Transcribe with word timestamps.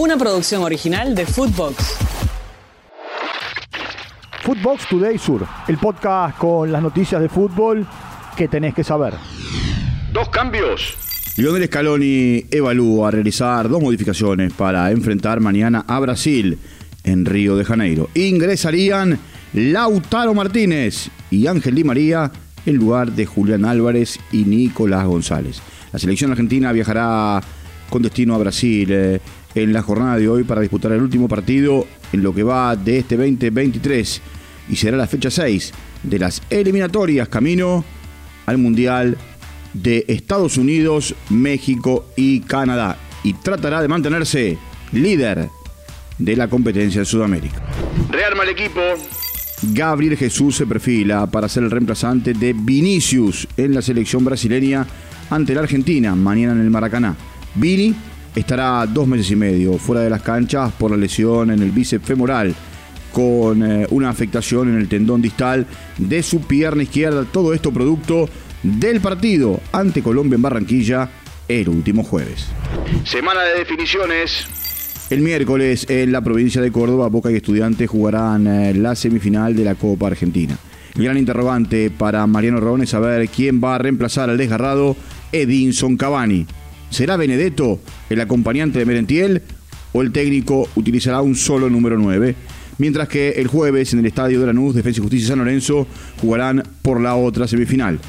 Una 0.00 0.16
producción 0.16 0.62
original 0.62 1.14
de 1.14 1.26
Footbox. 1.26 1.98
Footbox 4.42 4.88
Today 4.88 5.18
Sur, 5.18 5.46
el 5.68 5.76
podcast 5.76 6.38
con 6.38 6.72
las 6.72 6.80
noticias 6.80 7.20
de 7.20 7.28
fútbol 7.28 7.86
que 8.34 8.48
tenés 8.48 8.72
que 8.72 8.82
saber. 8.82 9.12
Dos 10.10 10.30
cambios. 10.30 10.96
Lionel 11.36 11.66
Scaloni 11.66 12.46
evalúa 12.50 13.10
realizar 13.10 13.68
dos 13.68 13.82
modificaciones 13.82 14.54
para 14.54 14.90
enfrentar 14.90 15.40
mañana 15.40 15.84
a 15.86 16.00
Brasil 16.00 16.58
en 17.04 17.26
Río 17.26 17.58
de 17.58 17.66
Janeiro. 17.66 18.08
Ingresarían 18.14 19.18
Lautaro 19.52 20.32
Martínez 20.32 21.10
y 21.30 21.46
Ángel 21.46 21.74
Di 21.74 21.84
María 21.84 22.32
en 22.64 22.76
lugar 22.76 23.12
de 23.12 23.26
Julián 23.26 23.66
Álvarez 23.66 24.18
y 24.32 24.44
Nicolás 24.46 25.04
González. 25.04 25.60
La 25.92 25.98
selección 25.98 26.30
argentina 26.30 26.72
viajará 26.72 27.42
con 27.90 28.00
destino 28.00 28.34
a 28.34 28.38
Brasil 28.38 28.88
eh, 28.90 29.20
en 29.54 29.72
la 29.72 29.82
jornada 29.82 30.16
de 30.16 30.28
hoy 30.28 30.44
para 30.44 30.60
disputar 30.60 30.92
el 30.92 31.02
último 31.02 31.28
partido 31.28 31.86
en 32.12 32.22
lo 32.22 32.34
que 32.34 32.42
va 32.42 32.76
de 32.76 32.98
este 32.98 33.16
2023 33.16 34.20
y 34.68 34.76
será 34.76 34.96
la 34.96 35.06
fecha 35.06 35.30
6 35.30 35.72
de 36.02 36.18
las 36.18 36.42
eliminatorias 36.50 37.28
camino 37.28 37.84
al 38.46 38.58
Mundial 38.58 39.16
de 39.74 40.04
Estados 40.08 40.56
Unidos, 40.56 41.14
México 41.28 42.06
y 42.16 42.40
Canadá 42.40 42.96
y 43.22 43.34
tratará 43.34 43.82
de 43.82 43.88
mantenerse 43.88 44.58
líder 44.92 45.48
de 46.18 46.36
la 46.36 46.48
competencia 46.48 47.00
de 47.00 47.04
Sudamérica. 47.04 47.62
Rearma 48.10 48.44
el 48.44 48.50
equipo. 48.50 48.80
Gabriel 49.62 50.16
Jesús 50.16 50.56
se 50.56 50.66
perfila 50.66 51.26
para 51.26 51.48
ser 51.48 51.64
el 51.64 51.70
reemplazante 51.70 52.32
de 52.32 52.54
Vinicius 52.54 53.46
en 53.56 53.74
la 53.74 53.82
selección 53.82 54.24
brasileña 54.24 54.86
ante 55.28 55.54
la 55.54 55.60
Argentina 55.60 56.14
mañana 56.14 56.54
en 56.54 56.60
el 56.60 56.70
Maracaná. 56.70 57.14
Vini 57.54 57.94
estará 58.34 58.86
dos 58.86 59.06
meses 59.06 59.30
y 59.30 59.36
medio 59.36 59.78
fuera 59.78 60.02
de 60.02 60.10
las 60.10 60.22
canchas 60.22 60.72
por 60.72 60.90
la 60.90 60.96
lesión 60.96 61.50
en 61.50 61.62
el 61.62 61.70
bíceps 61.70 62.04
femoral 62.04 62.54
con 63.12 63.62
eh, 63.62 63.86
una 63.90 64.08
afectación 64.08 64.68
en 64.68 64.76
el 64.76 64.88
tendón 64.88 65.20
distal 65.20 65.66
de 65.98 66.22
su 66.22 66.42
pierna 66.42 66.82
izquierda. 66.82 67.24
Todo 67.24 67.52
esto 67.54 67.72
producto 67.72 68.28
del 68.62 69.00
partido 69.00 69.60
ante 69.72 70.02
Colombia 70.02 70.36
en 70.36 70.42
Barranquilla 70.42 71.10
el 71.48 71.68
último 71.68 72.04
jueves. 72.04 72.46
Semana 73.04 73.42
de 73.42 73.58
definiciones. 73.58 74.46
El 75.10 75.20
miércoles 75.22 75.86
en 75.90 76.12
la 76.12 76.20
provincia 76.20 76.62
de 76.62 76.70
Córdoba, 76.70 77.08
Boca 77.08 77.32
y 77.32 77.34
Estudiantes 77.34 77.90
jugarán 77.90 78.46
eh, 78.46 78.74
la 78.74 78.94
semifinal 78.94 79.56
de 79.56 79.64
la 79.64 79.74
Copa 79.74 80.06
Argentina. 80.06 80.56
El 80.94 81.04
gran 81.04 81.16
interrogante 81.16 81.90
para 81.90 82.24
Mariano 82.26 82.60
Ron 82.60 82.82
es 82.82 82.90
saber 82.90 83.28
quién 83.28 83.60
va 83.62 83.74
a 83.74 83.78
reemplazar 83.78 84.30
al 84.30 84.38
desgarrado 84.38 84.96
Edinson 85.32 85.96
Cavani. 85.96 86.46
¿Será 86.90 87.16
Benedetto 87.16 87.78
el 88.10 88.20
acompañante 88.20 88.80
de 88.80 88.84
Merentiel 88.84 89.42
o 89.92 90.02
el 90.02 90.10
técnico 90.10 90.68
utilizará 90.74 91.22
un 91.22 91.36
solo 91.36 91.70
número 91.70 91.96
9? 91.96 92.34
Mientras 92.78 93.08
que 93.08 93.30
el 93.30 93.46
jueves 93.46 93.92
en 93.92 94.00
el 94.00 94.06
estadio 94.06 94.40
de 94.40 94.46
Lanús, 94.46 94.74
Defensa 94.74 94.98
y 94.98 95.02
Justicia 95.02 95.28
San 95.28 95.38
Lorenzo 95.38 95.86
jugarán 96.20 96.64
por 96.82 97.00
la 97.00 97.14
otra 97.14 97.46
semifinal. 97.46 98.00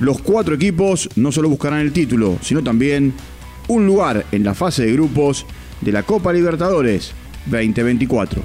Los 0.00 0.20
cuatro 0.20 0.54
equipos 0.54 1.08
no 1.16 1.32
solo 1.32 1.48
buscarán 1.48 1.80
el 1.80 1.92
título, 1.92 2.38
sino 2.42 2.62
también 2.62 3.14
un 3.68 3.86
lugar 3.86 4.26
en 4.30 4.44
la 4.44 4.54
fase 4.54 4.84
de 4.84 4.92
grupos 4.92 5.46
de 5.80 5.92
la 5.92 6.02
Copa 6.02 6.32
Libertadores 6.32 7.12
2024. 7.46 8.42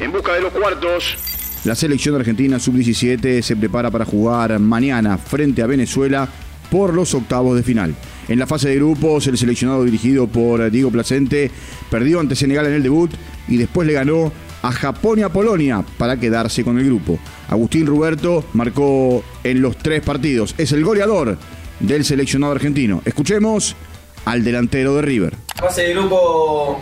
En 0.00 0.12
busca 0.12 0.32
de 0.32 0.40
los 0.40 0.52
cuartos. 0.52 1.16
La 1.64 1.74
selección 1.74 2.14
argentina 2.14 2.58
sub-17 2.58 3.42
se 3.42 3.56
prepara 3.56 3.90
para 3.90 4.06
jugar 4.06 4.58
mañana 4.60 5.18
frente 5.18 5.60
a 5.60 5.66
Venezuela 5.66 6.26
por 6.70 6.94
los 6.94 7.12
octavos 7.12 7.56
de 7.56 7.62
final. 7.62 7.94
En 8.28 8.38
la 8.38 8.46
fase 8.46 8.68
de 8.68 8.76
grupos, 8.76 9.26
el 9.28 9.38
seleccionado 9.38 9.84
dirigido 9.84 10.26
por 10.26 10.70
Diego 10.70 10.90
Placente 10.90 11.50
perdió 11.90 12.18
ante 12.18 12.34
Senegal 12.34 12.66
en 12.66 12.74
el 12.74 12.82
debut 12.82 13.10
y 13.48 13.56
después 13.56 13.86
le 13.86 13.94
ganó 13.94 14.32
a 14.62 14.72
Japón 14.72 15.20
y 15.20 15.22
a 15.22 15.28
Polonia 15.28 15.84
para 15.96 16.18
quedarse 16.18 16.64
con 16.64 16.78
el 16.78 16.86
grupo. 16.86 17.18
Agustín 17.48 17.86
Ruberto 17.86 18.44
marcó 18.52 19.22
en 19.44 19.62
los 19.62 19.76
tres 19.76 20.02
partidos. 20.02 20.54
Es 20.58 20.72
el 20.72 20.84
goleador 20.84 21.38
del 21.78 22.04
seleccionado 22.04 22.52
argentino. 22.52 23.00
Escuchemos 23.04 23.76
al 24.24 24.42
delantero 24.42 24.96
de 24.96 25.02
River. 25.02 25.34
La 25.54 25.68
fase 25.68 25.82
de 25.82 25.94
grupo 25.94 26.80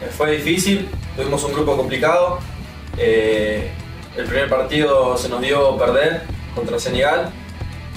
eh, 0.00 0.08
fue 0.16 0.38
difícil, 0.38 0.88
tuvimos 1.14 1.44
un 1.44 1.52
grupo 1.52 1.76
complicado. 1.76 2.38
Eh, 2.96 3.70
el 4.16 4.24
primer 4.24 4.48
partido 4.48 5.16
se 5.18 5.28
nos 5.28 5.42
dio 5.42 5.76
perder 5.76 6.22
contra 6.54 6.78
Senegal, 6.78 7.30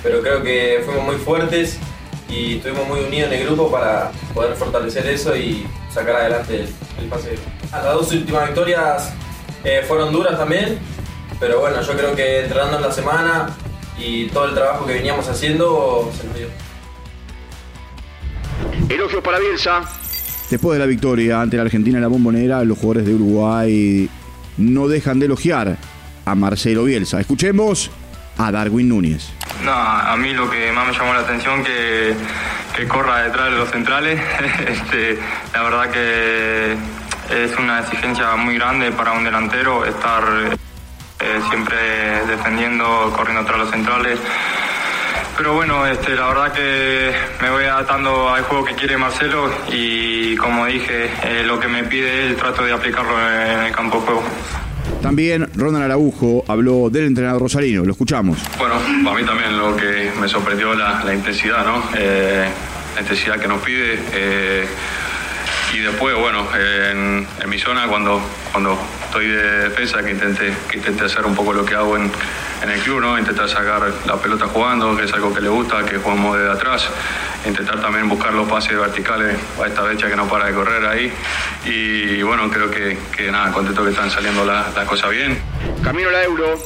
pero 0.04 0.22
creo 0.22 0.44
que 0.44 0.82
fuimos 0.86 1.06
muy 1.06 1.16
fuertes 1.16 1.80
y 2.30 2.58
estuvimos 2.58 2.88
muy 2.88 3.00
unidos 3.02 3.32
en 3.32 3.40
el 3.40 3.46
grupo 3.48 3.72
para 3.72 4.12
poder 4.34 4.56
fortalecer 4.56 5.06
eso 5.08 5.36
y 5.36 5.66
sacar 5.92 6.16
adelante 6.16 6.62
el, 6.62 6.68
el 7.02 7.10
pase. 7.10 7.36
Las 7.72 7.84
dos 7.84 8.12
últimas 8.12 8.46
victorias 8.48 9.14
eh, 9.64 9.84
fueron 9.88 10.14
duras 10.14 10.38
también, 10.38 10.80
pero 11.40 11.60
bueno, 11.60 11.82
yo 11.82 11.94
creo 11.94 12.16
que 12.16 12.42
entrenando 12.42 12.78
en 12.78 12.84
la 12.84 12.92
semana 12.92 13.50
y 13.98 14.28
todo 14.28 14.46
el 14.46 14.54
trabajo 14.54 14.86
que 14.86 14.94
veníamos 14.94 15.28
haciendo 15.28 16.10
se 16.18 16.28
nos 16.28 16.36
dio. 16.36 16.48
Elogios 18.90 19.24
para 19.24 19.40
Bielsa. 19.40 19.82
Después 20.50 20.78
de 20.78 20.80
la 20.80 20.88
victoria 20.88 21.42
ante 21.42 21.58
la 21.58 21.64
Argentina 21.64 21.98
en 21.98 22.02
la 22.02 22.08
bombonera, 22.08 22.64
los 22.64 22.78
jugadores 22.78 23.06
de 23.06 23.14
Uruguay 23.14 24.10
no 24.58 24.88
dejan 24.88 25.20
de 25.20 25.28
elogiar 25.28 25.78
a 26.26 26.36
Marcelo 26.36 26.86
Bielsa. 26.86 27.20
Escuchemos 27.20 27.92
a 28.40 28.52
Darwin 28.52 28.88
Núñez. 28.88 29.30
No, 29.64 29.74
a 29.74 30.16
mí 30.16 30.34
lo 30.34 30.50
que 30.50 30.72
más 30.72 30.88
me 30.88 30.94
llamó 30.94 31.14
la 31.14 31.20
atención 31.20 31.64
que, 31.64 32.16
que 32.76 32.88
corra 32.88 33.24
detrás 33.24 33.52
de 33.52 33.58
los 33.58 33.70
centrales. 33.70 34.20
este, 34.68 35.20
la 35.54 35.64
verdad 35.64 35.90
que 35.92 36.78
es 37.30 37.58
una 37.58 37.82
exigencia 37.82 38.36
muy 38.38 38.56
grande 38.56 38.92
para 38.92 39.12
un 39.12 39.26
delantero 39.26 39.86
estar 39.86 40.24
eh, 41.20 41.42
siempre 41.50 42.26
defendiendo, 42.28 43.14
corriendo 43.16 43.44
tras 43.46 43.60
los 43.60 43.70
centrales. 43.70 44.20
Pero 45.36 45.54
bueno, 45.54 45.86
este, 45.86 46.16
la 46.16 46.28
verdad 46.28 46.54
que 46.54 47.14
me 47.42 47.50
voy 47.50 47.66
adaptando 47.66 48.34
al 48.34 48.44
juego 48.44 48.66
que 48.66 48.76
quiere 48.76 48.98
Marcelo 48.98 49.52
y 49.70 50.36
como 50.38 50.66
dije, 50.66 51.10
eh, 51.24 51.44
lo 51.46 51.60
que 51.60 51.68
me 51.68 51.84
pide 51.84 52.28
él 52.28 52.36
trato 52.38 52.64
de 52.64 52.72
aplicarlo 52.72 53.18
en 53.20 53.60
el 53.66 53.72
campo 53.74 54.00
de 54.00 54.06
juego. 54.06 54.24
También 55.02 55.50
Ronald 55.56 55.86
Araujo 55.86 56.44
habló 56.48 56.90
del 56.90 57.06
entrenador 57.06 57.42
rosarino, 57.42 57.86
lo 57.86 57.92
escuchamos. 57.92 58.38
Bueno, 58.58 58.76
para 59.04 59.16
mí 59.16 59.26
también 59.26 59.58
lo 59.58 59.76
que 59.76 60.12
me 60.20 60.28
sorprendió 60.28 60.74
la, 60.74 61.04
la 61.04 61.14
intensidad, 61.14 61.66
¿no? 61.66 61.84
Eh, 61.98 62.50
la 62.96 63.02
intensidad 63.02 63.40
que 63.40 63.48
nos 63.48 63.62
pide. 63.62 64.00
Eh, 64.14 64.68
y 65.74 65.80
después, 65.80 66.16
bueno, 66.16 66.48
en, 66.56 67.28
mi 67.48 67.60
zona, 67.60 67.88
cuando, 67.88 68.20
cuando 68.52 68.78
estoy 69.06 69.28
de 69.28 69.70
defensa, 69.70 70.04
que 70.04 70.12
intente, 70.12 70.54
que 70.70 70.78
intente 70.78 71.06
hacer 71.06 71.26
un 71.26 71.36
poco 71.36 71.54
lo 71.54 71.64
que 71.64 71.76
hago 71.76 71.96
en, 71.96 72.12
en 72.64 72.70
el 72.70 72.80
club, 72.82 73.02
¿no? 73.02 73.18
Intentar 73.18 73.48
sacar 73.48 73.92
la 74.06 74.16
pelota 74.18 74.48
jugando, 74.48 74.98
que 74.98 75.06
es 75.06 75.14
algo 75.14 75.34
que 75.34 75.42
le 75.42 75.50
gusta, 75.50 75.86
que 75.86 75.98
jugamos 75.98 76.38
desde 76.38 76.52
atrás. 76.52 76.90
Intentar 77.48 77.82
también 77.82 78.10
buscar 78.10 78.34
los 78.34 78.48
pases 78.50 78.78
verticales 78.78 79.38
a 79.62 79.68
esta 79.68 79.84
fecha 79.84 80.10
que 80.10 80.16
no 80.16 80.28
para 80.28 80.48
de 80.48 80.54
correr 80.54 80.86
ahí. 80.86 81.12
Y 81.66 82.22
bueno, 82.24 82.50
creo 82.50 82.70
que, 82.70 82.98
que 83.16 83.32
nada, 83.32 83.52
contento 83.52 83.84
que 83.84 83.92
están 83.92 84.10
saliendo 84.10 84.46
las 84.46 84.76
la 84.76 84.86
cosas 84.86 85.10
bien. 85.12 85.38
Camino 85.84 86.10
a 86.10 86.12
la 86.12 86.24
Euro. 86.24 86.60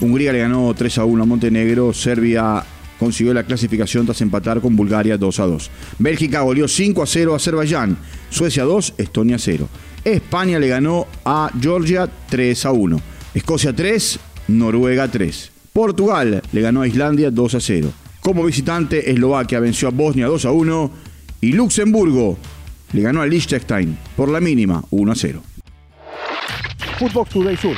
Hungría 0.00 0.32
le 0.32 0.40
ganó 0.40 0.72
3 0.74 0.98
a 0.98 1.04
1 1.04 1.22
a 1.22 1.26
Montenegro. 1.26 1.92
Serbia 1.92 2.64
consiguió 2.98 3.34
la 3.34 3.44
clasificación 3.44 4.06
tras 4.06 4.20
empatar 4.20 4.60
con 4.60 4.76
Bulgaria 4.76 5.16
2 5.16 5.40
a 5.40 5.46
2. 5.46 5.70
Bélgica 5.98 6.40
goleó 6.40 6.68
5 6.68 7.02
a 7.02 7.06
0 7.06 7.32
a 7.32 7.36
Azerbaiyán. 7.36 7.96
Suecia 8.30 8.64
2, 8.64 8.94
Estonia 8.98 9.38
0. 9.38 9.68
España 10.04 10.58
le 10.58 10.68
ganó 10.68 11.06
a 11.24 11.50
Georgia 11.60 12.08
3 12.28 12.66
a 12.66 12.72
1. 12.72 13.00
Escocia 13.34 13.74
3, 13.74 14.18
Noruega 14.48 15.08
3. 15.08 15.52
Portugal 15.72 16.42
le 16.52 16.60
ganó 16.60 16.82
a 16.82 16.88
Islandia 16.88 17.30
2 17.30 17.54
a 17.54 17.60
0. 17.60 17.92
Como 18.20 18.44
visitante, 18.44 19.10
Eslovaquia 19.10 19.60
venció 19.60 19.88
a 19.88 19.90
Bosnia 19.90 20.26
2 20.26 20.44
a 20.44 20.50
1 20.50 20.90
y 21.40 21.52
Luxemburgo 21.52 22.36
le 22.92 23.02
ganó 23.02 23.22
a 23.22 23.26
Liechtenstein 23.26 23.98
por 24.16 24.28
la 24.28 24.40
mínima 24.40 24.82
1 24.90 25.12
a 25.12 25.14
0. 25.14 25.42
Footbox 26.98 27.30
Today 27.30 27.56
Sur. 27.56 27.76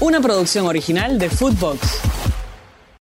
Una 0.00 0.20
producción 0.20 0.66
original 0.66 1.18
de 1.18 1.30
Footbox. 1.30 2.11